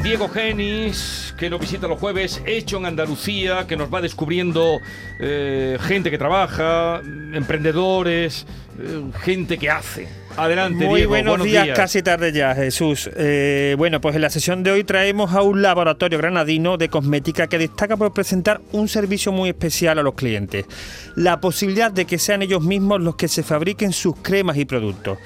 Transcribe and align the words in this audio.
Con 0.00 0.08
Diego 0.08 0.28
Genis, 0.30 1.34
que 1.36 1.50
nos 1.50 1.60
visita 1.60 1.86
los 1.86 2.00
jueves, 2.00 2.40
hecho 2.46 2.78
en 2.78 2.86
Andalucía, 2.86 3.66
que 3.66 3.76
nos 3.76 3.92
va 3.92 4.00
descubriendo 4.00 4.80
eh, 5.18 5.76
gente 5.78 6.10
que 6.10 6.16
trabaja, 6.16 7.02
emprendedores, 7.34 8.46
eh, 8.78 9.02
gente 9.20 9.58
que 9.58 9.68
hace. 9.68 10.08
Adelante, 10.38 10.86
Muy 10.86 11.00
Diego. 11.00 11.10
buenos, 11.10 11.42
días, 11.42 11.68
casi 11.76 12.02
tarde 12.02 12.32
ya, 12.32 12.54
Jesús. 12.54 13.10
Eh, 13.14 13.74
bueno, 13.76 14.00
pues 14.00 14.16
en 14.16 14.22
la 14.22 14.30
sesión 14.30 14.62
de 14.62 14.70
hoy 14.70 14.84
traemos 14.84 15.34
a 15.34 15.42
un 15.42 15.60
laboratorio 15.60 16.16
granadino 16.16 16.78
de 16.78 16.88
cosmética 16.88 17.46
que 17.46 17.58
destaca 17.58 17.98
por 17.98 18.14
presentar 18.14 18.62
un 18.72 18.88
servicio 18.88 19.32
muy 19.32 19.50
especial 19.50 19.98
a 19.98 20.02
los 20.02 20.14
clientes. 20.14 20.64
La 21.14 21.42
posibilidad 21.42 21.92
de 21.92 22.06
que 22.06 22.18
sean 22.18 22.40
ellos 22.40 22.62
mismos 22.62 23.02
los 23.02 23.16
que 23.16 23.28
se 23.28 23.42
fabriquen 23.42 23.92
sus 23.92 24.16
cremas 24.16 24.56
y 24.56 24.64
productos. 24.64 25.18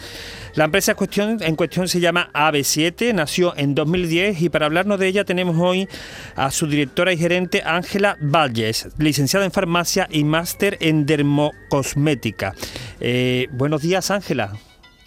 La 0.55 0.67
empresa 0.67 0.93
en 0.93 0.97
cuestión, 0.97 1.39
en 1.43 1.57
cuestión 1.57 1.89
se 1.89 1.99
llama 1.99 2.31
AB7, 2.33 3.13
nació 3.13 3.55
en 3.57 3.75
2010 3.75 4.41
y 4.41 4.49
para 4.51 4.67
hablarnos 4.67 5.01
de 5.01 5.09
ella 5.09 5.25
tenemos 5.25 5.57
hoy 5.59 5.89
a 6.37 6.53
su 6.53 6.69
directora 6.69 7.13
y 7.13 7.19
gerente 7.19 7.63
Ángela 7.65 8.17
Valles, 8.21 8.89
licenciada 8.97 9.45
en 9.45 9.51
farmacia 9.51 10.07
y 10.13 10.23
máster 10.23 10.79
en 10.81 11.07
dermocosmética. 11.07 12.55
Eh, 13.01 13.49
buenos 13.51 13.83
días, 13.83 14.13
Ángela. 14.13 14.53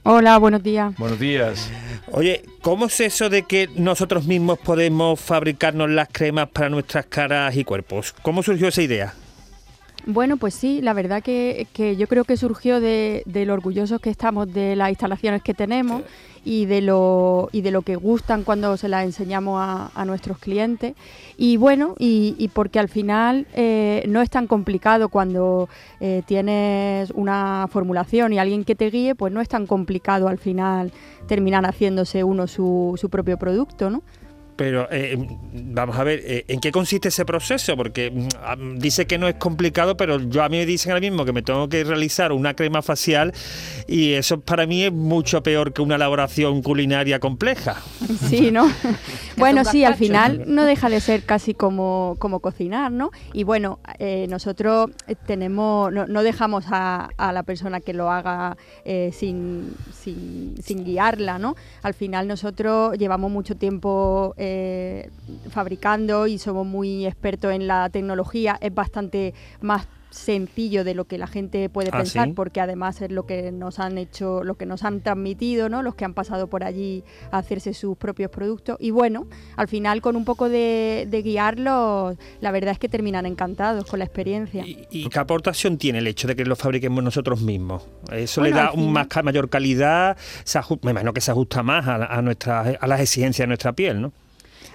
Hola, 0.04 0.38
buenos 0.38 0.64
días. 0.64 0.94
Buenos 0.98 1.20
días. 1.20 1.70
Oye, 2.12 2.44
¿cómo 2.62 2.88
es 2.88 3.00
eso 3.00 3.30
de 3.30 3.44
que 3.44 3.70
nosotros 3.76 4.26
mismos 4.26 4.60
podemos 4.60 5.18
fabricarnos 5.18 5.90
las 5.90 6.10
cremas 6.12 6.50
para 6.50 6.68
nuestras 6.68 7.06
caras 7.06 7.56
y 7.56 7.64
cuerpos? 7.64 8.14
¿Cómo 8.22 8.44
surgió 8.44 8.68
esa 8.68 8.82
idea? 8.82 9.14
Bueno, 10.10 10.38
pues 10.38 10.54
sí, 10.54 10.80
la 10.82 10.94
verdad 10.94 11.22
que, 11.22 11.68
que 11.74 11.98
yo 11.98 12.08
creo 12.08 12.24
que 12.24 12.38
surgió 12.38 12.80
de, 12.80 13.24
de, 13.26 13.46
lo 13.46 13.54
orgullosos 13.54 14.00
que 14.00 14.10
estamos 14.10 14.54
de 14.54 14.78
las 14.78 14.88
instalaciones 14.88 15.42
que 15.44 15.54
tenemos 15.54 16.02
y 16.46 16.66
de 16.66 16.80
lo, 16.80 17.50
y 17.52 17.60
de 17.60 17.72
lo 17.72 17.82
que 17.82 17.98
gustan 17.98 18.46
cuando 18.46 18.78
se 18.78 18.88
las 18.88 19.04
enseñamos 19.04 19.60
a, 19.62 19.92
a 19.94 20.06
nuestros 20.06 20.38
clientes. 20.38 20.94
Y 21.36 21.58
bueno, 21.58 21.94
y, 22.00 22.36
y 22.38 22.48
porque 22.48 22.80
al 22.80 22.88
final 22.88 23.48
eh, 23.54 24.06
no 24.08 24.22
es 24.22 24.30
tan 24.30 24.48
complicado 24.48 25.10
cuando 25.10 25.68
eh, 26.00 26.24
tienes 26.26 27.12
una 27.12 27.68
formulación 27.70 28.32
y 28.32 28.40
alguien 28.40 28.64
que 28.64 28.76
te 28.76 28.90
guíe, 28.90 29.14
pues 29.14 29.34
no 29.34 29.42
es 29.42 29.50
tan 29.50 29.68
complicado 29.68 30.30
al 30.30 30.38
final 30.38 30.94
terminar 31.28 31.66
haciéndose 31.66 32.24
uno 32.24 32.48
su, 32.48 32.94
su 32.96 33.10
propio 33.10 33.38
producto, 33.38 33.90
¿no? 33.90 34.04
Pero 34.58 34.88
eh, 34.92 35.16
vamos 35.54 35.98
a 35.98 36.04
ver, 36.04 36.22
eh, 36.26 36.46
¿en 36.48 36.60
qué 36.60 36.72
consiste 36.72 37.10
ese 37.10 37.26
proceso? 37.26 37.78
Porque 37.78 38.10
mm, 38.10 38.80
dice 38.80 39.06
que 39.06 39.20
no 39.20 39.28
es 39.28 39.36
complicado, 39.36 39.96
pero 39.96 40.20
yo 40.20 40.44
a 40.44 40.50
mí 40.50 40.58
me 40.58 40.66
dicen 40.66 40.92
ahora 40.92 41.02
mismo 41.02 41.26
que 41.26 41.32
me 41.32 41.44
tengo 41.44 41.70
que 41.70 41.84
realizar 41.84 42.32
una 42.32 42.56
crema 42.56 42.82
facial 42.82 43.34
y 43.88 44.14
eso 44.14 44.42
para 44.42 44.66
mí 44.66 44.84
es 44.84 44.92
mucho 44.92 45.44
peor 45.44 45.74
que 45.74 45.84
una 45.84 45.96
elaboración 45.96 46.64
culinaria 46.64 47.20
compleja. 47.20 47.82
Sí, 48.28 48.52
¿no? 48.52 48.68
bueno, 49.38 49.64
sí, 49.64 49.84
al 49.86 49.96
final 49.96 50.44
no 50.48 50.66
deja 50.66 50.90
de 50.90 51.00
ser 51.00 51.24
casi 51.24 51.54
como, 51.54 52.16
como 52.20 52.40
cocinar, 52.40 52.92
¿no? 52.92 53.12
Y 53.32 53.44
bueno, 53.44 53.80
eh, 54.00 54.26
nosotros 54.28 54.90
tenemos, 55.28 55.94
no, 55.94 56.08
no 56.08 56.24
dejamos 56.24 56.66
a, 56.70 57.10
a, 57.16 57.32
la 57.32 57.44
persona 57.44 57.80
que 57.80 57.94
lo 57.94 58.12
haga 58.12 58.58
eh, 58.86 59.12
sin, 59.14 59.76
sin, 59.94 60.56
sin, 60.64 60.84
guiarla, 60.84 61.38
¿no? 61.38 61.56
Al 61.84 61.94
final 61.94 62.28
nosotros 62.28 62.98
llevamos 62.98 63.32
mucho 63.32 63.56
tiempo 63.56 64.34
eh, 64.38 64.47
fabricando 65.50 66.28
y 66.28 66.38
somos 66.38 66.66
muy 66.66 67.06
expertos 67.06 67.52
en 67.54 67.68
la 67.68 67.90
tecnología, 67.90 68.58
es 68.62 68.74
bastante 68.74 69.34
más 69.62 69.88
sencillo 70.10 70.84
de 70.86 70.96
lo 70.96 71.06
que 71.06 71.18
la 71.18 71.28
gente 71.28 71.70
puede 71.70 71.90
¿Ah, 71.92 71.98
pensar 71.98 72.28
sí? 72.30 72.34
porque 72.34 72.60
además 72.62 73.02
es 73.02 73.12
lo 73.12 73.26
que 73.28 73.52
nos 73.52 73.78
han 73.78 73.98
hecho 73.98 74.42
lo 74.44 74.56
que 74.56 74.66
nos 74.66 74.84
han 74.84 75.02
transmitido 75.02 75.68
no 75.70 75.84
los 75.84 75.96
que 75.96 76.06
han 76.06 76.14
pasado 76.14 76.48
por 76.48 76.64
allí 76.64 77.04
a 77.30 77.40
hacerse 77.40 77.74
sus 77.74 77.98
propios 77.98 78.32
productos 78.32 78.78
y 78.80 78.90
bueno 78.92 79.28
al 79.58 79.68
final 79.68 80.02
con 80.02 80.16
un 80.16 80.24
poco 80.26 80.48
de, 80.50 81.08
de 81.12 81.22
guiarlos 81.22 82.16
la 82.40 82.52
verdad 82.52 82.72
es 82.72 82.80
que 82.80 82.88
terminan 82.90 83.26
encantados 83.28 83.86
con 83.86 84.00
la 84.00 84.06
experiencia 84.06 84.66
¿Y, 84.66 84.88
y 84.90 85.10
qué 85.10 85.20
aportación 85.20 85.78
tiene 85.78 86.00
el 86.00 86.08
hecho 86.08 86.28
de 86.28 86.36
que 86.38 86.46
lo 86.46 86.56
fabriquemos 86.56 87.04
nosotros 87.04 87.42
mismos? 87.42 87.86
¿Eso 88.12 88.42
Bueno, 88.42 88.56
le 88.56 88.62
da 88.64 88.72
un 88.72 88.92
más, 88.94 89.08
mayor 89.24 89.50
calidad? 89.50 90.18
Se 90.46 90.58
aju- 90.58 90.80
me 90.84 90.92
imagino 90.92 91.14
que 91.14 91.22
se 91.22 91.32
ajusta 91.32 91.62
más 91.64 91.86
a, 91.86 92.06
a, 92.06 92.22
nuestra, 92.22 92.62
a 92.62 92.88
las 92.88 93.02
exigencias 93.02 93.44
de 93.44 93.48
nuestra 93.48 93.74
piel, 93.74 94.02
¿no? 94.02 94.14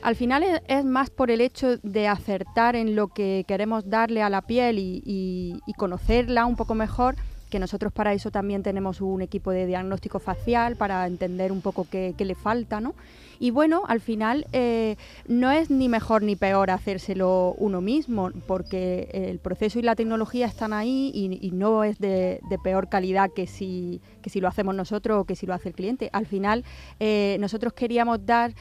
Al 0.03 0.17
final 0.17 0.45
es, 0.67 0.85
más 0.85 1.11
por 1.11 1.31
el 1.31 1.41
hecho 1.41 1.77
de 1.79 2.09
acertar 2.09 2.75
en 2.75 2.97
lo 2.97 3.09
que 3.09 3.45
queremos 3.47 3.89
darle 3.89 4.21
a 4.23 4.31
la 4.31 4.43
piel 4.43 4.79
y, 4.79 5.61
conocerla 5.77 6.45
un 6.45 6.57
poco 6.57 6.75
mejor, 6.75 7.15
que 7.51 7.59
nosotros 7.59 7.93
para 7.93 8.13
eso 8.13 8.31
también 8.31 8.63
tenemos 8.63 9.01
un 9.01 9.23
equipo 9.23 9.51
de 9.51 9.67
diagnóstico 9.67 10.19
facial 10.19 10.77
para 10.77 11.07
entender 11.07 11.53
un 11.53 11.61
poco 11.61 11.87
qué, 11.91 12.15
le 12.19 12.35
falta, 12.35 12.81
¿no? 12.81 12.95
Y 13.39 13.51
bueno, 13.51 13.83
al 13.89 14.01
final 14.01 14.47
eh, 14.53 14.97
no 15.27 15.51
es 15.51 15.69
ni 15.69 15.89
mejor 15.89 16.23
ni 16.23 16.37
peor 16.37 16.71
hacérselo 16.71 17.55
uno 17.59 17.81
mismo, 17.81 18.31
porque 18.47 19.09
el 19.13 19.39
proceso 19.41 19.81
y 19.81 19.83
la 19.83 19.97
tecnología 19.97 20.47
están 20.47 20.73
ahí 20.73 21.11
y, 21.13 21.51
no 21.51 21.85
es 21.85 21.99
de, 21.99 22.41
de 22.49 22.59
peor 22.59 22.89
calidad 22.89 23.31
que 23.35 23.47
si, 23.47 24.01
que 24.23 24.31
si 24.31 24.41
lo 24.41 24.49
hacemos 24.49 24.75
nosotros 24.75 25.21
o 25.21 25.25
que 25.25 25.37
si 25.37 25.45
lo 25.45 25.53
hace 25.53 25.69
el 25.69 25.75
cliente. 25.75 26.09
Al 26.13 26.27
final 26.27 26.65
eh, 27.01 27.37
nosotros 27.41 27.75
queríamos 27.75 28.25
dar 28.25 28.55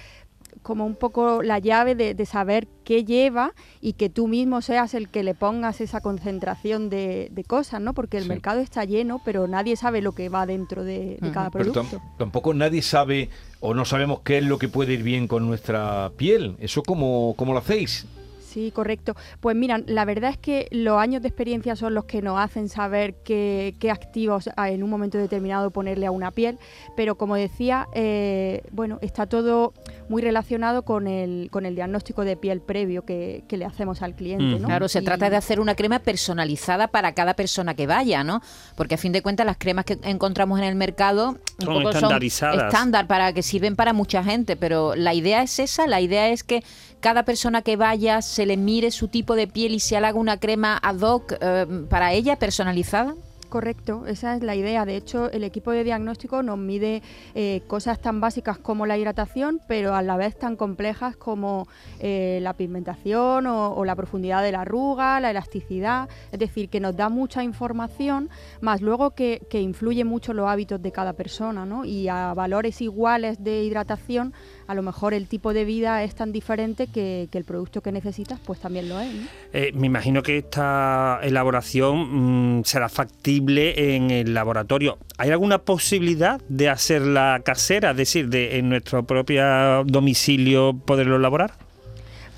como 0.61 0.85
un 0.85 0.95
poco 0.95 1.41
la 1.43 1.59
llave 1.59 1.95
de, 1.95 2.13
de, 2.13 2.25
saber 2.25 2.67
qué 2.83 3.03
lleva 3.03 3.53
y 3.81 3.93
que 3.93 4.09
tú 4.09 4.27
mismo 4.27 4.61
seas 4.61 4.93
el 4.93 5.09
que 5.09 5.23
le 5.23 5.33
pongas 5.33 5.81
esa 5.81 6.01
concentración 6.01 6.89
de, 6.89 7.29
de 7.31 7.43
cosas, 7.43 7.81
¿no? 7.81 7.93
Porque 7.93 8.17
el 8.17 8.23
Sí. 8.23 8.29
mercado 8.29 8.59
está 8.59 8.85
lleno, 8.85 9.21
pero 9.25 9.47
nadie 9.47 9.75
sabe 9.75 10.01
lo 10.01 10.11
que 10.13 10.29
va 10.29 10.45
dentro 10.45 10.83
de, 10.83 11.17
de 11.19 11.31
cada 11.31 11.49
Pero 11.49 11.71
producto. 11.71 11.97
tam- 11.97 12.17
tampoco 12.17 12.53
nadie 12.53 12.81
sabe 12.81 13.29
o 13.59 13.73
no 13.73 13.85
sabemos 13.85 14.19
qué 14.21 14.37
es 14.39 14.43
lo 14.45 14.57
que 14.59 14.67
puede 14.69 14.93
ir 14.93 15.03
bien 15.03 15.27
con 15.27 15.47
nuestra 15.47 16.11
piel. 16.17 16.55
¿Eso 16.59 16.83
cómo, 16.83 17.33
cómo 17.37 17.53
lo 17.53 17.59
hacéis? 17.59 18.05
Sí, 18.51 18.71
correcto. 18.71 19.15
Pues 19.39 19.55
mira, 19.55 19.79
la 19.85 20.03
verdad 20.05 20.31
es 20.31 20.37
que 20.37 20.67
los 20.71 20.97
años 20.99 21.21
de 21.21 21.27
experiencia 21.29 21.75
son 21.75 21.93
los 21.93 22.05
que 22.05 22.21
nos 22.21 22.37
hacen 22.39 22.67
saber 22.69 23.15
qué, 23.23 23.75
qué 23.79 23.91
activos 23.91 24.49
en 24.57 24.83
un 24.83 24.89
momento 24.89 25.17
determinado 25.17 25.71
ponerle 25.71 26.05
a 26.05 26.11
una 26.11 26.31
piel, 26.31 26.59
pero 26.97 27.15
como 27.15 27.35
decía, 27.35 27.87
eh, 27.93 28.61
bueno, 28.71 28.99
está 29.01 29.25
todo 29.25 29.73
muy 30.09 30.21
relacionado 30.21 30.83
con 30.83 31.07
el, 31.07 31.47
con 31.49 31.65
el 31.65 31.75
diagnóstico 31.75 32.25
de 32.25 32.35
piel 32.35 32.59
previo 32.61 33.05
que, 33.05 33.43
que 33.47 33.55
le 33.57 33.63
hacemos 33.65 34.01
al 34.01 34.15
cliente. 34.15 34.43
Mm. 34.57 34.61
¿no? 34.61 34.67
Claro, 34.67 34.89
se 34.89 34.99
Y- 34.99 35.05
trata 35.05 35.29
de 35.29 35.37
hacer 35.37 35.59
una 35.59 35.75
crema 35.75 35.99
personalizada 35.99 36.87
para 36.89 37.13
cada 37.13 37.33
persona 37.35 37.73
que 37.73 37.87
vaya, 37.87 38.23
¿no? 38.23 38.41
Porque 38.75 38.95
a 38.95 38.97
fin 38.97 39.13
de 39.13 39.21
cuentas 39.21 39.45
las 39.45 39.57
cremas 39.57 39.85
que 39.85 39.97
encontramos 40.03 40.59
en 40.59 40.65
el 40.65 40.75
mercado 40.75 41.29
un 41.29 41.39
Son 41.65 41.73
poco 41.75 41.89
estandarizadas. 41.91 42.55
son 42.57 42.65
estándar 42.67 43.07
para 43.07 43.31
que 43.33 43.43
sirven 43.43 43.75
para 43.75 43.93
mucha 43.93 44.23
gente, 44.23 44.57
pero 44.57 44.95
la 44.95 45.13
idea 45.13 45.41
es 45.41 45.57
esa, 45.59 45.87
la 45.87 46.01
idea 46.01 46.27
es 46.29 46.43
que 46.43 46.63
cada 46.99 47.23
persona 47.23 47.61
que 47.61 47.77
vaya 47.77 48.21
se 48.21 48.40
le 48.45 48.57
mire 48.57 48.91
su 48.91 49.07
tipo 49.07 49.35
de 49.35 49.47
piel 49.47 49.73
y 49.73 49.79
se 49.79 49.97
haga 49.97 50.13
una 50.13 50.37
crema 50.37 50.77
ad 50.81 51.01
hoc 51.01 51.33
eh, 51.39 51.65
para 51.89 52.13
ella 52.13 52.37
personalizada. 52.37 53.15
Correcto, 53.51 54.05
esa 54.07 54.33
es 54.37 54.43
la 54.43 54.55
idea. 54.55 54.85
De 54.85 54.95
hecho, 54.95 55.29
el 55.29 55.43
equipo 55.43 55.71
de 55.71 55.83
diagnóstico 55.83 56.41
nos 56.41 56.57
mide 56.57 57.01
eh, 57.35 57.61
cosas 57.67 57.99
tan 57.99 58.21
básicas 58.21 58.57
como 58.57 58.85
la 58.85 58.97
hidratación, 58.97 59.59
pero 59.67 59.93
a 59.93 60.01
la 60.01 60.15
vez 60.15 60.39
tan 60.39 60.55
complejas 60.55 61.17
como 61.17 61.67
eh, 61.99 62.39
la 62.41 62.53
pigmentación 62.53 63.47
o, 63.47 63.83
la 63.83 63.93
profundidad 63.97 64.41
de 64.41 64.53
la 64.53 64.61
arruga, 64.61 65.19
la 65.19 65.31
elasticidad. 65.31 66.07
Es 66.31 66.39
decir, 66.39 66.69
que 66.69 66.79
nos 66.79 66.95
da 66.95 67.09
mucha 67.09 67.43
información, 67.43 68.29
más 68.61 68.79
luego 68.79 69.11
que, 69.11 69.41
que 69.49 69.59
influye 69.59 70.05
mucho 70.05 70.33
los 70.33 70.47
hábitos 70.47 70.81
de 70.81 70.93
cada 70.93 71.11
persona, 71.11 71.65
¿no? 71.65 71.83
Y 71.83 72.07
a 72.07 72.33
valores 72.33 72.81
iguales 72.81 73.43
de 73.43 73.63
hidratación, 73.63 74.33
a 74.65 74.75
lo 74.75 74.81
mejor 74.81 75.13
el 75.13 75.27
tipo 75.27 75.53
de 75.53 75.65
vida 75.65 76.05
es 76.05 76.15
tan 76.15 76.31
diferente 76.31 76.87
que, 76.87 77.27
que 77.29 77.37
el 77.37 77.43
producto 77.43 77.81
que 77.81 77.91
necesitas, 77.91 78.39
pues 78.39 78.61
también 78.61 78.87
lo 78.87 78.97
es. 78.97 79.11
Eh, 79.51 79.73
me 79.73 79.87
imagino 79.87 80.23
que 80.23 80.37
esta 80.37 81.19
elaboración 81.21 82.59
mm, 82.59 82.63
será 82.63 82.87
factible 82.87 83.40
en 83.49 84.11
el 84.11 84.33
laboratorio. 84.33 84.97
¿Hay 85.17 85.29
alguna 85.31 85.59
posibilidad 85.59 86.41
de 86.49 86.69
hacerla 86.69 87.41
casera, 87.43 87.91
es 87.91 87.97
decir, 87.97 88.29
de 88.29 88.57
en 88.57 88.69
nuestro 88.69 89.05
propio 89.05 89.83
domicilio 89.85 90.73
poderlo 90.85 91.17
elaborar? 91.17 91.70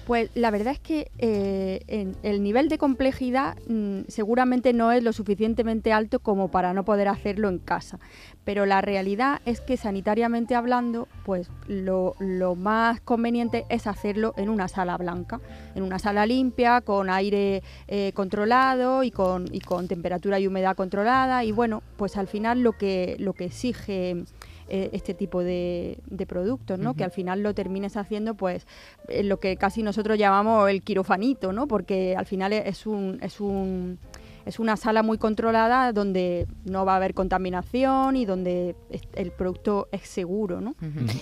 Pues 0.06 0.30
la 0.36 0.52
verdad 0.52 0.74
es 0.74 0.80
que 0.80 1.12
eh, 1.18 1.82
en 1.88 2.16
el 2.24 2.44
nivel 2.44 2.68
de 2.68 2.78
complejidad 2.78 3.56
mm, 3.68 4.02
seguramente 4.10 4.74
no 4.74 4.92
es 4.92 5.02
lo 5.02 5.14
suficientemente 5.14 5.94
alto 5.94 6.20
como 6.20 6.50
para 6.50 6.74
no 6.74 6.84
poder 6.84 7.08
hacerlo 7.08 7.48
en 7.48 7.60
casa. 7.60 8.00
Pero 8.44 8.66
la 8.66 8.82
realidad 8.82 9.42
es 9.46 9.62
que 9.62 9.78
sanitariamente 9.78 10.56
hablando, 10.56 11.08
pues 11.26 11.50
lo, 11.68 12.16
más 12.58 13.00
conveniente 13.00 13.66
es 13.70 13.88
hacerlo 13.88 14.34
en 14.36 14.50
una 14.50 14.68
sala 14.68 14.98
blanca, 14.98 15.40
en 15.76 15.84
una 15.84 16.00
sala 16.00 16.26
limpia, 16.26 16.82
con 16.82 17.10
aire 17.10 17.64
eh, 17.88 18.12
controlado 18.14 19.04
y 19.04 19.12
con, 19.12 19.46
y 19.54 19.62
con 19.62 19.88
temperatura 19.88 20.38
y 20.40 20.48
humedad 20.48 20.76
controlada. 20.76 21.46
Y 21.46 21.54
bueno, 21.54 21.82
pues 21.96 22.18
al 22.18 22.28
final 22.28 22.62
lo 22.62 22.74
que, 22.74 23.16
lo 23.20 23.32
que 23.32 23.46
exige 23.46 24.26
eh, 24.76 24.90
este 24.92 25.14
tipo 25.14 25.44
de, 25.44 26.00
de 26.08 26.26
productos, 26.26 26.80
¿no? 26.80 26.96
Que 26.96 27.04
al 27.04 27.12
final 27.12 27.44
lo 27.44 27.54
termines 27.54 27.96
haciendo, 27.96 28.34
pues, 28.34 28.66
eh, 29.08 29.22
lo 29.22 29.40
que 29.40 29.56
casi 29.56 29.84
nosotros 29.84 30.18
llamamos 30.18 30.68
el 30.68 30.82
quirofanito, 30.82 31.54
¿no? 31.54 31.68
Porque 31.68 32.16
al 32.18 32.26
final 32.26 32.54
es 32.54 32.88
un, 32.88 33.20
es 33.22 33.40
un 33.40 34.00
es 34.48 34.58
una 34.58 34.76
sala 34.76 35.04
muy 35.04 35.20
controlada 35.20 35.94
donde 35.94 36.48
no 36.66 36.86
va 36.86 36.94
a 36.94 36.96
haber 36.96 37.14
contaminación 37.14 38.16
y 38.16 38.26
donde 38.26 38.76
el 39.14 39.32
producto 39.32 39.90
es 39.92 40.02
seguro. 40.02 40.60
¿no? 40.60 40.76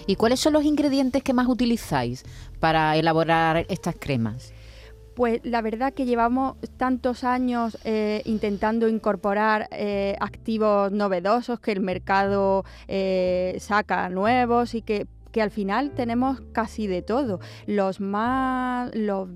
¿Y 0.07 0.15
cuáles 0.15 0.39
son 0.39 0.53
los 0.53 0.63
ingredientes 0.63 1.21
que 1.21 1.33
más 1.33 1.47
utilizáis 1.47 2.23
para 2.61 2.95
elaborar 2.95 3.65
estas 3.67 3.95
cremas? 3.99 4.53
Pues 5.21 5.39
la 5.43 5.61
verdad 5.61 5.93
que 5.93 6.05
llevamos 6.05 6.55
tantos 6.77 7.23
años 7.23 7.77
eh, 7.83 8.23
intentando 8.25 8.87
incorporar 8.87 9.67
eh, 9.69 10.15
activos 10.19 10.91
novedosos 10.91 11.59
que 11.59 11.71
el 11.71 11.79
mercado 11.79 12.65
eh, 12.87 13.55
saca 13.59 14.09
nuevos 14.09 14.73
y 14.73 14.81
que, 14.81 15.05
que, 15.31 15.43
al 15.43 15.51
final 15.51 15.91
tenemos 15.91 16.41
casi 16.53 16.87
de 16.87 17.03
todo. 17.03 17.39
Los 17.67 17.99
más, 18.01 18.89
los, 18.95 19.29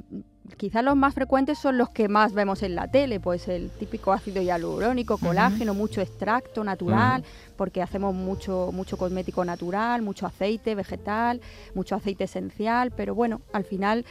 quizás 0.58 0.84
los 0.84 0.96
más 0.96 1.14
frecuentes 1.14 1.60
son 1.60 1.78
los 1.78 1.92
que 1.92 2.10
más 2.10 2.34
vemos 2.34 2.64
en 2.64 2.74
la 2.74 2.90
tele, 2.90 3.20
pues 3.20 3.48
el 3.48 3.70
típico 3.70 4.12
ácido 4.12 4.42
hialurónico, 4.42 5.20
colágeno, 5.20 5.76
mucho 5.76 6.02
extracto 6.02 6.64
natural, 6.64 7.24
porque 7.56 7.84
hacemos 7.84 8.16
mucho, 8.16 8.72
mucho 8.74 8.98
cosmético 8.98 9.46
natural, 9.46 10.02
mucho 10.02 10.26
aceite 10.26 10.74
vegetal, 10.74 11.42
mucho 11.76 11.94
aceite 11.94 12.24
esencial, 12.24 12.90
pero 12.90 13.14
bueno, 13.14 13.42
al 13.54 13.66
final 13.66 14.04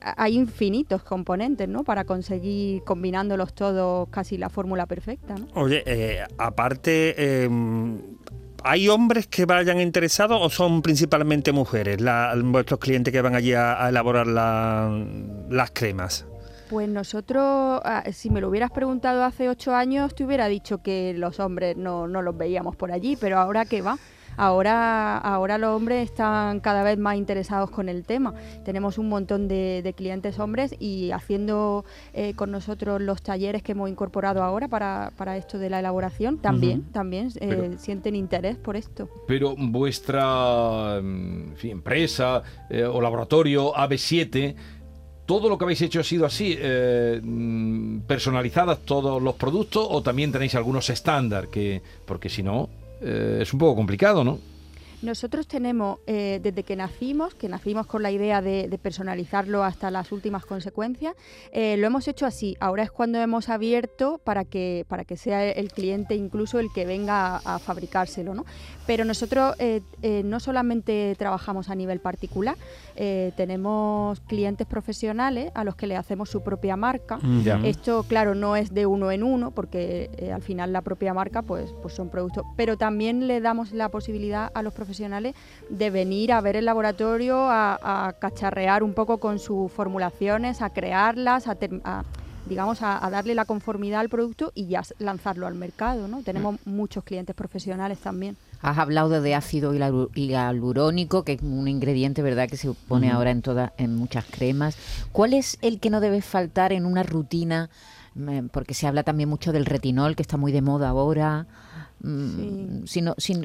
hay 0.00 0.36
infinitos 0.36 1.02
componentes, 1.02 1.68
¿no? 1.68 1.84
Para 1.84 2.04
conseguir 2.04 2.82
combinándolos 2.84 3.54
todos 3.54 4.08
casi 4.10 4.38
la 4.38 4.48
fórmula 4.48 4.86
perfecta, 4.86 5.34
¿no? 5.36 5.46
Oye, 5.54 5.82
eh, 5.86 6.24
aparte, 6.38 7.44
em, 7.44 8.00
¿hay 8.62 8.88
hombres 8.88 9.26
que 9.26 9.46
vayan 9.46 9.80
interesados 9.80 10.38
o 10.40 10.50
son 10.50 10.82
principalmente 10.82 11.52
mujeres 11.52 11.98
vuestros 12.44 12.80
clientes 12.80 13.12
que 13.12 13.20
van 13.20 13.34
allí 13.34 13.52
a, 13.54 13.88
elaborar 13.88 14.26
las 14.26 15.70
cremas? 15.72 16.26
Pues 16.68 16.88
nosotros, 16.88 17.80
ah, 17.84 18.02
si 18.12 18.28
me 18.28 18.40
lo 18.40 18.48
hubieras 18.48 18.72
preguntado 18.72 19.22
hace 19.22 19.48
ocho 19.48 19.74
años, 19.74 20.16
te 20.16 20.24
hubiera 20.24 20.48
dicho 20.48 20.82
que 20.82 21.14
los 21.14 21.38
hombres 21.38 21.76
no, 21.76 22.08
no 22.08 22.22
los 22.22 22.36
veíamos 22.36 22.74
por 22.74 22.90
allí, 22.90 23.16
pero 23.16 23.38
ahora 23.38 23.64
qué 23.66 23.82
va. 23.82 23.98
Ahora, 24.36 25.16
ahora 25.18 25.56
los 25.58 25.74
hombres 25.74 26.10
están 26.10 26.60
cada 26.60 26.82
vez 26.82 26.98
más 26.98 27.16
interesados 27.16 27.70
con 27.70 27.88
el 27.88 28.04
tema. 28.04 28.34
Tenemos 28.64 28.98
un 28.98 29.08
montón 29.08 29.48
de, 29.48 29.94
clientes 29.96 30.38
hombres 30.38 30.74
y 30.78 31.10
haciendo 31.12 31.84
eh, 32.12 32.34
con 32.34 32.50
nosotros 32.50 33.00
los 33.00 33.22
talleres 33.22 33.62
que 33.62 33.72
hemos 33.72 33.88
incorporado 33.88 34.42
ahora 34.42 34.68
para, 34.68 35.36
esto 35.36 35.58
de 35.58 35.70
la 35.70 35.80
elaboración, 35.80 36.38
también, 36.38 36.84
también 36.92 37.30
eh, 37.40 37.76
sienten 37.78 38.14
interés 38.14 38.56
por 38.56 38.76
esto. 38.76 39.08
Pero 39.26 39.54
vuestra 39.56 41.00
mm, 41.02 41.54
empresa 41.62 42.42
eh, 42.68 42.84
o 42.84 43.00
laboratorio 43.00 43.72
AB7 43.74 44.54
¿Todo 45.26 45.48
lo 45.48 45.58
que 45.58 45.64
habéis 45.64 45.82
hecho 45.82 45.98
ha 45.98 46.04
sido 46.04 46.24
así, 46.24 46.56
mm, 46.56 48.02
personalizadas 48.06 48.78
todos 48.84 49.20
los 49.20 49.34
productos 49.34 49.84
o 49.90 50.00
también 50.00 50.30
tenéis 50.30 50.54
algunos 50.54 50.88
estándar? 50.88 51.48
Que, 51.48 51.82
porque 52.04 52.28
si 52.28 52.44
no, 52.44 52.68
eh, 53.00 53.38
es 53.42 53.52
un 53.52 53.58
poco 53.58 53.76
complicado, 53.76 54.24
¿no? 54.24 54.38
Nosotros 55.06 55.46
tenemos, 55.46 56.00
eh, 56.08 56.40
desde 56.42 56.64
que 56.64 56.74
nacimos, 56.74 57.32
que 57.36 57.48
nacimos 57.48 57.86
con 57.86 58.02
la 58.02 58.10
idea 58.10 58.42
de, 58.42 58.76
personalizarlo 58.82 59.62
hasta 59.62 59.90
las 59.92 60.10
últimas 60.10 60.44
consecuencias, 60.44 61.14
eh, 61.52 61.76
lo 61.76 61.86
hemos 61.86 62.08
hecho 62.08 62.26
así. 62.26 62.56
Ahora 62.58 62.82
es 62.82 62.90
cuando 62.90 63.18
hemos 63.20 63.48
abierto 63.48 64.18
para 64.18 64.44
que, 64.44 64.84
para 64.88 65.04
que 65.04 65.16
sea 65.16 65.44
el 65.48 65.70
cliente 65.70 66.16
incluso 66.16 66.58
el 66.58 66.72
que 66.72 66.84
venga 66.84 67.36
a, 67.36 67.58
fabricárselo. 67.60 68.34
¿no? 68.34 68.44
Pero 68.84 69.04
nosotros 69.04 69.54
eh, 69.60 69.80
no 70.24 70.40
solamente 70.40 71.14
trabajamos 71.16 71.70
a 71.70 71.76
nivel 71.76 72.00
particular, 72.00 72.56
tenemos 73.36 74.20
clientes 74.20 74.66
profesionales 74.66 75.52
a 75.54 75.64
los 75.64 75.76
que 75.76 75.86
le 75.86 75.96
hacemos 75.96 76.30
su 76.30 76.42
propia 76.42 76.76
marca. 76.76 77.18
Mm, 77.20 77.64
Esto, 77.64 78.04
claro, 78.08 78.34
no 78.34 78.56
es 78.56 78.72
de 78.72 78.86
uno 78.86 79.10
en 79.10 79.22
uno, 79.22 79.50
porque 79.50 80.30
al 80.34 80.42
final 80.42 80.72
la 80.72 80.80
propia 80.80 81.12
marca 81.12 81.42
pues, 81.42 81.74
pues 81.82 81.94
son 81.94 82.08
productos, 82.08 82.44
pero 82.56 82.76
también 82.76 83.26
le 83.26 83.40
damos 83.40 83.72
la 83.72 83.90
posibilidad 83.90 84.50
a 84.54 84.62
los 84.62 84.72
profesionales 84.72 84.95
profesionales 84.96 85.34
de 85.68 85.90
venir 85.90 86.32
a 86.32 86.40
ver 86.40 86.56
el 86.56 86.64
laboratorio, 86.64 87.36
a, 87.38 88.14
cacharrear 88.18 88.82
un 88.82 88.94
poco 88.94 89.18
con 89.18 89.38
sus 89.38 89.70
formulaciones, 89.70 90.62
a 90.62 90.70
crearlas, 90.70 91.46
a, 91.48 91.56
digamos, 92.46 92.78
a, 92.80 93.08
darle 93.10 93.34
la 93.34 93.44
conformidad 93.44 94.00
al 94.00 94.08
producto 94.08 94.52
y 94.54 94.68
ya 94.68 94.82
lanzarlo 94.98 95.46
al 95.46 95.54
mercado. 95.54 96.08
¿no? 96.08 96.22
Tenemos 96.22 96.54
mm. 96.64 96.70
muchos 96.70 97.04
clientes 97.04 97.36
profesionales 97.36 97.98
también. 97.98 98.36
Has 98.62 98.78
hablado 98.78 99.20
de 99.20 99.34
ácido 99.34 99.74
hialurónico, 100.14 101.24
que 101.24 101.34
es 101.34 101.42
un 101.42 101.68
ingrediente, 101.68 102.22
¿verdad?, 102.22 102.48
que 102.48 102.56
se 102.56 102.72
pone 102.88 103.10
ahora 103.10 103.30
en 103.30 103.42
todas, 103.42 103.72
en 103.76 103.94
muchas 103.94 104.24
cremas. 104.24 104.78
¿Cuál 105.12 105.34
es 105.34 105.58
el 105.60 105.78
que 105.78 105.90
no 105.90 106.00
debe 106.00 106.22
faltar 106.22 106.72
en 106.72 106.86
una 106.86 107.02
rutina? 107.02 107.68
Porque 108.50 108.74
se 108.74 108.86
habla 108.86 109.02
también 109.02 109.28
mucho 109.28 109.52
del 109.52 109.66
retinol, 109.66 110.16
que 110.16 110.22
está 110.22 110.36
muy 110.36 110.52
de 110.52 110.62
moda 110.62 110.88
ahora. 110.88 111.46
Mm, 111.98 112.84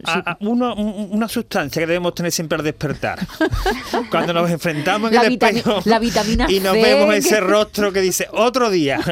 ah, 0.03 0.23
ah, 0.25 0.37
una 0.41 1.27
sustancia 1.29 1.81
que 1.81 1.87
debemos 1.87 2.13
tener 2.13 2.31
siempre 2.31 2.57
al 2.57 2.63
despertar. 2.63 3.19
Cuando 4.11 4.33
nos 4.33 4.51
enfrentamos 4.51 5.11
en 5.11 5.19
el 5.19 5.33
espejo 5.33 5.81
y 6.49 6.59
nos 6.59 6.73
vemos 6.73 7.15
ese 7.15 7.39
rostro 7.39 7.93
que 7.93 8.01
dice 8.01 8.27
otro 8.31 8.69
día. 8.69 8.99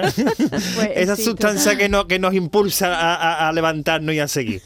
Pues 0.75 0.91
Esa 0.95 1.15
sustancia 1.15 1.77
que, 1.77 1.89
no, 1.89 2.07
que 2.07 2.19
nos 2.19 2.33
impulsa 2.33 3.47
a, 3.47 3.51
levantarnos 3.51 4.13
y 4.13 4.19
a 4.19 4.27
seguir. 4.27 4.61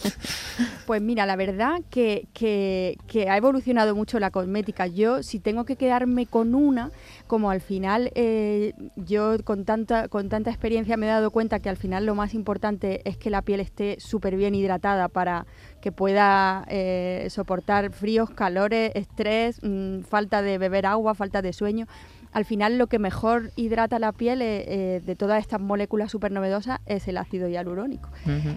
Pues 0.85 1.01
mira, 1.01 1.25
la 1.25 1.37
verdad 1.37 1.79
que, 1.89 2.27
que, 2.33 3.29
ha 3.29 3.37
evolucionado 3.37 3.95
mucho 3.95 4.19
la 4.19 4.31
cosmética. 4.31 4.85
Yo, 4.85 5.23
si 5.23 5.39
tengo 5.39 5.63
que 5.63 5.77
quedarme 5.77 6.25
con 6.25 6.55
una, 6.55 6.91
como 7.27 7.49
al 7.49 7.61
final 7.61 8.11
eh, 8.15 8.73
yo 8.97 9.37
con 9.45 9.63
tanta, 9.63 10.09
con 10.09 10.27
tanta 10.27 10.49
experiencia 10.49 10.97
me 10.97 11.05
he 11.05 11.09
dado 11.09 11.31
cuenta 11.31 11.59
que 11.59 11.69
al 11.69 11.77
final 11.77 12.05
lo 12.05 12.15
más 12.15 12.33
importante 12.33 13.01
es 13.05 13.17
que 13.17 13.29
la 13.29 13.41
piel 13.41 13.61
esté 13.61 13.97
súper 13.99 14.35
bien 14.35 14.55
hidratada 14.55 15.07
para 15.07 15.45
que 15.83 15.91
pueda 15.91 16.63
eh, 16.69 17.27
soportar 17.29 17.91
fríos, 17.91 18.29
calores, 18.29 18.93
estrés, 18.95 19.59
mm, 19.61 20.03
falta 20.03 20.41
de 20.41 20.57
beber 20.57 20.85
agua, 20.85 21.13
falta 21.13 21.41
de 21.41 21.51
sueño 21.51 21.87
al 22.33 22.45
final 22.45 22.77
lo 22.77 22.87
que 22.87 22.99
mejor 22.99 23.51
hidrata 23.55 23.99
la 23.99 24.11
piel 24.11 24.41
eh, 24.41 24.65
eh, 24.67 25.01
de 25.05 25.15
todas 25.15 25.39
estas 25.39 25.61
moléculas 25.61 26.11
súper 26.11 26.31
novedosas 26.31 26.79
es 26.87 27.07
el 27.07 27.17
ácido 27.17 27.47
hialurónico. 27.47 28.09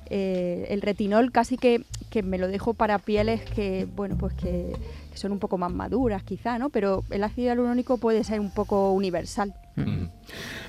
Eh, 0.08 0.66
el 0.70 0.80
retinol 0.80 1.30
casi 1.30 1.58
que, 1.58 1.82
me 2.24 2.38
lo 2.38 2.48
dejo 2.48 2.72
para 2.72 2.98
pieles 2.98 3.42
que, 3.42 3.86
bueno, 3.94 4.16
pues 4.16 4.32
que, 4.32 4.72
son 5.14 5.32
un 5.32 5.38
poco 5.38 5.58
más 5.58 5.70
maduras 5.70 6.22
quizá, 6.22 6.58
¿no? 6.58 6.70
Pero 6.70 7.04
el 7.10 7.22
ácido 7.24 7.48
hialurónico 7.48 7.98
puede 7.98 8.24
ser 8.24 8.40
un 8.40 8.50
poco 8.50 8.92
universal. 8.92 9.54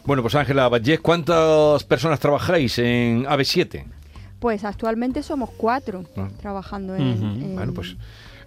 Bueno, 0.05 0.21
pues 0.21 0.35
Ángela 0.35 0.67
Vallés, 0.67 0.99
¿cuántas 0.99 1.85
personas 1.85 2.19
trabajáis 2.19 2.77
en 2.79 3.23
AB7? 3.23 3.85
Pues 4.39 4.63
actualmente 4.63 5.23
somos 5.23 5.49
cuatro 5.51 6.03
ah. 6.15 6.29
trabajando 6.39 6.95
en... 6.95 7.55
Bueno, 7.55 7.73
pues 7.73 7.95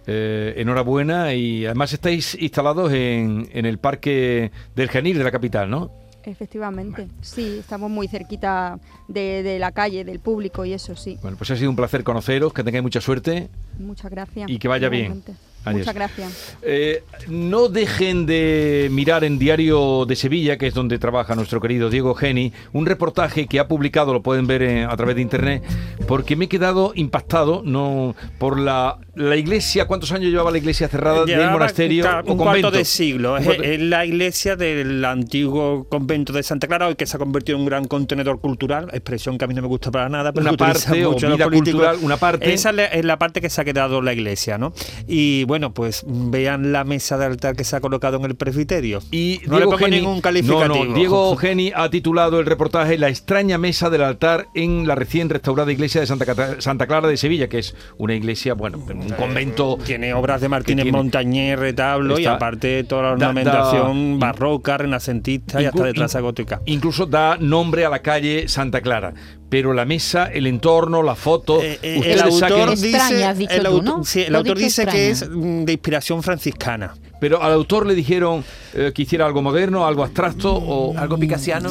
eh, 0.07 0.55
enhorabuena 0.57 1.35
y 1.35 1.67
además 1.67 1.93
estáis 1.93 2.37
instalados 2.41 2.93
en, 2.93 3.49
en 3.53 3.67
el 3.67 3.79
Parque 3.79 4.51
del 4.75 4.89
Genil 4.89 5.19
de 5.19 5.25
la 5.25 5.31
capital, 5.31 5.69
¿no? 5.69 5.91
Efectivamente, 6.23 7.09
sí, 7.23 7.59
estamos 7.61 7.91
muy 7.91 8.07
cerquita 8.07 8.79
de, 9.09 9.43
de, 9.43 9.59
la 9.59 9.73
calle, 9.73 10.05
del 10.05 10.21
público 10.21 10.65
y 10.65 10.75
eso, 10.75 10.95
sí. 10.95 11.19
Bueno, 11.23 11.37
pues 11.39 11.51
ha 11.51 11.57
sido 11.57 11.71
un 11.71 11.77
placer 11.77 12.05
conoceros, 12.05 12.53
que 12.53 12.63
tengáis 12.63 12.83
mucha 12.83 13.01
suerte. 13.01 13.49
Muchas 13.79 14.11
gracias. 14.11 14.51
Y 14.51 14.59
que 14.59 14.69
vaya 14.69 14.89
bien. 14.89 15.23
Muchas 15.65 15.95
gracias. 15.95 16.57
Eh, 16.63 17.03
no 17.29 17.69
dejen 17.69 18.27
de 18.27 18.89
mirar 18.91 19.25
en 19.25 19.39
Diario 19.39 20.07
de 20.07 20.17
Sevilla, 20.17 20.57
que 20.57 20.67
es 20.67 20.75
donde 20.75 20.99
trabaja 20.99 21.35
nuestro 21.35 21.61
querido 21.61 21.91
Diego 21.91 22.15
Geni, 22.15 22.53
un 22.73 22.87
reportaje 22.87 23.47
que 23.47 23.61
ha 23.61 23.69
publicado, 23.69 24.13
lo 24.13 24.23
pueden 24.23 24.47
ver 24.47 24.63
eh, 24.63 24.85
a 24.85 24.97
través 24.97 25.17
de 25.17 25.23
internet, 25.23 25.63
porque 26.07 26.37
me 26.37 26.47
he 26.47 26.49
quedado 26.49 26.93
impactado 26.95 27.63
no 27.65 28.15
por 28.39 28.59
la, 28.59 28.99
la 29.15 29.37
iglesia. 29.37 29.87
¿Cuántos 29.87 30.13
años 30.13 30.31
llevaba 30.31 30.51
la 30.51 30.59
iglesia 30.59 30.89
cerrada 30.89 31.25
del 31.25 31.51
monasterio 31.51 32.05
un 32.25 32.37
cuarto 32.37 32.71
de 32.71 32.85
siglo. 32.85 33.37
Es, 33.37 33.81
la 33.81 34.05
iglesia 34.05 34.57
del 34.57 35.05
antiguo 35.05 35.85
convento 35.89 36.33
de 36.33 36.43
Santa 36.43 36.67
Clara, 36.67 36.89
hoy 36.89 36.95
que 36.95 37.07
se 37.07 37.17
ha 37.17 37.19
convertido 37.19 37.57
en 37.57 37.63
un 37.63 37.67
gran 37.67 37.85
contenedor 37.87 38.41
cultural, 38.41 38.89
expresión 38.93 39.39
que 39.39 39.45
a 39.45 39.49
mí 39.49 39.55
no 39.55 39.63
me 39.63 39.69
gusta 39.69 39.91
para 39.91 40.09
nada, 40.09 40.33
pero 40.33 40.49
una 40.49 40.57
parte 40.57 41.05
o 41.07 41.15
vida 41.15 41.49
cultural, 41.49 41.99
una 42.03 42.17
parte. 42.17 42.53
Esa 42.53 42.71
es 42.71 43.05
la 43.05 43.19
parte 43.19 43.41
que 43.41 43.51
se 43.51 43.61
ha 43.61 43.65
quedado 43.65 44.03
la 44.03 44.13
iglesia, 44.13 44.59
¿no? 44.59 44.73
Y 45.07 45.45
bueno, 45.51 45.75
pues 45.75 46.05
vean 46.07 46.71
la 46.71 46.85
mesa 46.85 47.19
de 47.19 47.25
altar 47.25 47.57
que 47.57 47.65
se 47.65 47.75
ha 47.75 47.81
colocado 47.81 48.19
en 48.19 48.25
el 48.25 48.37
presbiterio. 48.37 49.01
Y 49.11 49.41
no 49.49 49.57
Diego 49.57 49.73
le 49.73 49.79
Geni, 49.79 49.97
ningún 49.97 50.21
calificativo. 50.21 50.95
Diego 50.95 51.37
Geni 51.41 51.73
ha 51.75 51.91
titulado 51.91 52.39
el 52.39 52.47
reportaje 52.47 52.97
La 52.99 53.09
extraña 53.09 53.59
mesa 53.59 53.91
del 53.91 54.05
altar 54.05 54.47
en 54.55 54.87
la 54.87 54.95
recién 54.95 55.29
restaurada 55.29 55.73
iglesia 55.73 56.01
de 56.01 56.07
Santa, 56.07 56.61
Santa 56.61 56.87
Clara 56.87 57.09
de 57.09 57.17
Sevilla, 57.17 57.49
que 57.49 57.59
es 57.59 57.75
una 57.99 58.15
iglesia, 58.15 58.55
bueno, 58.55 58.79
un 58.79 59.13
eh, 59.13 59.17
convento. 59.19 59.77
Tiene 59.85 60.15
obras 60.15 60.41
de 60.41 60.49
Martínez 60.49 60.87
Montañer, 60.93 61.59
retablo 61.59 62.21
y 62.21 62.27
aparte 62.27 62.85
toda 62.85 63.03
la 63.03 63.11
ornamentación 63.15 64.21
barroca, 64.21 64.79
renacentista 64.79 65.61
y 65.61 65.65
hasta 65.65 65.83
de 65.83 65.95
traza 65.95 66.21
gótica. 66.21 66.63
Incluso 66.67 67.07
da 67.07 67.37
nombre 67.39 67.85
a 67.85 67.91
la 67.91 68.03
calle 68.03 68.47
Santa 68.47 68.83
Clara 68.83 69.15
pero 69.51 69.75
la 69.75 69.85
mesa, 69.85 70.31
el 70.33 70.47
entorno, 70.47 71.03
la 71.03 71.17
foto. 71.17 71.61
Eh, 71.61 71.79
eh, 71.83 72.01
el 72.05 72.21
autor 72.21 72.79
dice, 72.79 74.27
el, 74.27 74.37
autor 74.37 74.57
dice 74.57 74.87
que 74.87 75.11
es 75.11 75.29
de 75.29 75.73
inspiración 75.73 76.23
franciscana. 76.23 76.95
Pero 77.21 77.43
al 77.43 77.53
autor 77.53 77.85
le 77.85 77.95
dijeron 77.95 78.43
eh, 78.73 78.93
que 78.95 79.03
hiciera 79.03 79.27
algo 79.27 79.43
moderno, 79.43 79.87
algo 79.87 80.05
abstracto 80.05 80.55
o 80.55 80.97
algo 80.97 81.19
picasiano. 81.19 81.71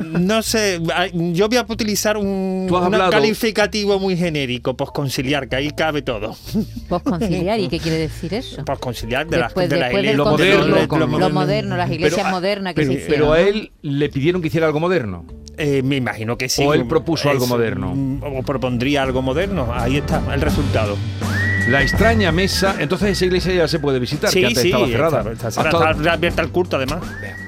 No 0.00 0.42
sé, 0.42 0.80
yo 1.12 1.48
voy 1.48 1.58
a 1.58 1.66
utilizar 1.68 2.16
un, 2.16 2.68
calificativo 3.10 3.98
muy 3.98 4.16
genérico, 4.16 4.74
posconciliar, 4.74 5.48
que 5.48 5.56
ahí 5.56 5.70
cabe 5.72 6.00
todo. 6.00 6.34
Posconciliar, 6.88 7.60
¿y 7.60 7.68
qué 7.68 7.78
quiere 7.78 7.98
decir 8.08 8.32
eso? 8.32 8.64
Posconciliar 8.64 9.26
de, 9.26 9.36
Después- 9.36 9.68
las 9.68 9.70
de 9.70 9.76
la 9.78 9.92
iglesia. 9.92 10.16
Lo 10.16 10.24
moderno, 10.24 10.74
de- 10.74 10.80
de- 10.80 10.88
con- 10.88 11.00
lo 11.00 11.06
lo 11.06 11.12
moderno. 11.12 11.34
moderno, 11.34 11.76
las 11.76 11.90
iglesias 11.90 12.26
ah, 12.26 12.30
modernas 12.30 12.72
que 12.74 12.80
pero, 12.80 12.92
se 12.92 12.98
hicieron. 12.98 13.18
pero 13.28 13.32
a 13.34 13.40
él 13.40 13.72
le 13.82 14.08
pidieron 14.08 14.40
que 14.40 14.48
hiciera 14.48 14.66
algo 14.66 14.80
moderno. 14.80 15.26
Eh, 15.56 15.82
me 15.82 15.96
imagino 15.96 16.38
que 16.38 16.48
sí. 16.48 16.62
O 16.64 16.72
él 16.74 16.86
propuso 16.86 17.28
algo 17.30 17.46
moderno. 17.46 17.92
mm, 17.94 18.22
O 18.22 18.42
propondría 18.42 19.02
algo 19.02 19.20
moderno. 19.22 19.68
Ahí 19.74 19.98
está 19.98 20.22
el 20.32 20.40
resultado. 20.40 20.96
La 21.68 21.82
extraña 21.82 22.32
mesa. 22.32 22.76
Entonces 22.78 23.10
esa 23.10 23.26
iglesia 23.26 23.52
ya 23.54 23.68
se 23.68 23.78
puede 23.78 23.98
visitar, 23.98 24.30
que 24.32 24.46
antes 24.46 24.64
estaba 24.64 24.86
cerrada. 24.86 25.18
Está, 25.20 25.32
está 25.32 25.50
cerrada, 25.50 25.78
Hasta- 25.78 25.90
está 26.00 26.12
abierta 26.14 26.42
al 26.42 26.48
culto, 26.50 26.76
además. 26.76 27.00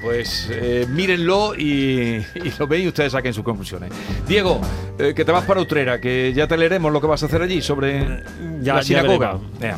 Pues 0.03 0.49
eh, 0.51 0.85
mírenlo 0.89 1.55
y, 1.55 2.17
y 2.35 2.53
lo 2.59 2.67
ven 2.67 2.83
y 2.83 2.87
ustedes 2.89 3.13
saquen 3.13 3.33
sus 3.33 3.43
conclusiones. 3.43 3.91
Diego, 4.27 4.61
eh, 4.99 5.13
que 5.15 5.25
te 5.25 5.31
vas 5.31 5.45
para 5.45 5.61
Utrera, 5.61 5.99
que 5.99 6.31
ya 6.35 6.47
te 6.47 6.55
leeremos 6.57 6.91
lo 6.93 7.01
que 7.01 7.07
vas 7.07 7.23
a 7.23 7.25
hacer 7.25 7.41
allí 7.41 7.61
sobre 7.61 8.21
Ya- 8.61 8.75
la 8.75 8.83
sinagoga. 8.83 9.39
Ya. 9.59 9.77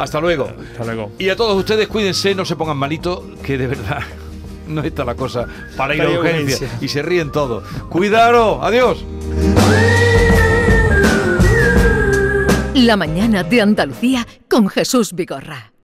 Hasta 0.00 0.20
luego. 0.20 0.50
Hasta 0.72 0.84
luego. 0.84 1.12
Y 1.18 1.28
a 1.28 1.36
todos 1.36 1.56
ustedes, 1.56 1.86
cuídense, 1.86 2.34
no 2.34 2.44
se 2.44 2.56
pongan 2.56 2.76
malitos, 2.76 3.22
que 3.42 3.56
de 3.56 3.68
verdad 3.68 4.00
no 4.68 4.82
está 4.82 5.04
la 5.04 5.14
cosa 5.14 5.46
para 5.76 5.94
ir 5.94 6.02
a 6.02 6.10
urgencia. 6.10 6.68
Y 6.80 6.88
se 6.88 7.02
ríen 7.02 7.32
todos. 7.32 7.64
¡Cuidado! 7.88 8.62
¡Adiós! 8.62 9.04
La 12.74 12.96
mañana 12.96 13.42
de 13.42 13.60
Andalucía 13.60 14.26
con 14.48 14.68
Jesús 14.68 15.12
Vigorra. 15.12 15.72